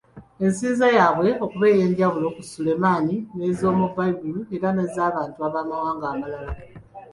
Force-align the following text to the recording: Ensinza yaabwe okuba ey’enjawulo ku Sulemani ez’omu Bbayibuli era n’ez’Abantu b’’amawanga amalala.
Ensinza 0.43 0.87
yaabwe 0.97 1.29
okuba 1.45 1.65
ey’enjawulo 1.73 2.27
ku 2.35 2.41
Sulemani 2.51 3.15
ez’omu 3.47 3.85
Bbayibuli 3.91 4.41
era 4.55 4.67
n’ez’Abantu 4.73 5.35
b’’amawanga 5.51 6.05
amalala. 6.13 6.53